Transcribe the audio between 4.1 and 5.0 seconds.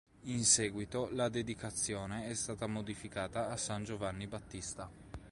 Battista.